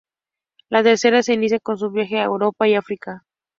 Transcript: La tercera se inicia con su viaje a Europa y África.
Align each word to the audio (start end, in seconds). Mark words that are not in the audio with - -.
La 0.69 0.81
tercera 0.81 1.21
se 1.21 1.35
inicia 1.35 1.59
con 1.59 1.77
su 1.77 1.91
viaje 1.91 2.17
a 2.17 2.23
Europa 2.23 2.67
y 2.67 2.73
África. 2.73 3.21